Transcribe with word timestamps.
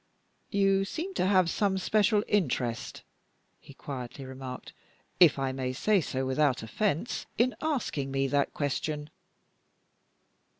"You 0.49 0.83
seem 0.83 1.13
to 1.13 1.27
have 1.27 1.47
some 1.47 1.77
special 1.77 2.23
interest," 2.27 3.03
he 3.59 3.75
quietly 3.75 4.25
remarked, 4.25 4.73
"if 5.19 5.37
I 5.37 5.51
may 5.51 5.73
say 5.73 6.01
so 6.01 6.25
without 6.25 6.63
offense, 6.63 7.27
in 7.37 7.53
asking 7.61 8.09
me 8.09 8.25
that 8.25 8.51
question." 8.51 9.11